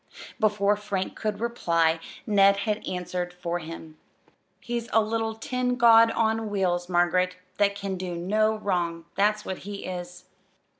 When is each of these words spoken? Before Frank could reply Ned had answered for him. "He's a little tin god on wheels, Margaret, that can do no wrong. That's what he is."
Before 0.39 0.75
Frank 0.75 1.15
could 1.15 1.39
reply 1.39 1.99
Ned 2.25 2.57
had 2.65 2.83
answered 2.87 3.31
for 3.35 3.59
him. 3.59 3.99
"He's 4.59 4.89
a 4.91 4.99
little 4.99 5.35
tin 5.35 5.75
god 5.75 6.09
on 6.13 6.49
wheels, 6.49 6.89
Margaret, 6.89 7.37
that 7.59 7.75
can 7.75 7.97
do 7.97 8.15
no 8.15 8.55
wrong. 8.57 9.05
That's 9.15 9.45
what 9.45 9.59
he 9.59 9.85
is." 9.85 10.25